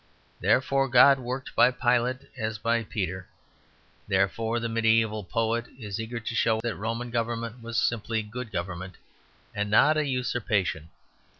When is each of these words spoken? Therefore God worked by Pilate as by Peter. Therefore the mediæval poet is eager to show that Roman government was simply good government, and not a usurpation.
Therefore 0.39 0.87
God 0.89 1.19
worked 1.19 1.53
by 1.55 1.69
Pilate 1.69 2.27
as 2.35 2.57
by 2.57 2.83
Peter. 2.83 3.27
Therefore 4.07 4.59
the 4.59 4.67
mediæval 4.67 5.29
poet 5.29 5.67
is 5.77 6.01
eager 6.01 6.19
to 6.19 6.33
show 6.33 6.59
that 6.61 6.75
Roman 6.75 7.11
government 7.11 7.61
was 7.61 7.77
simply 7.77 8.23
good 8.23 8.51
government, 8.51 8.95
and 9.53 9.69
not 9.69 9.97
a 9.97 10.05
usurpation. 10.07 10.89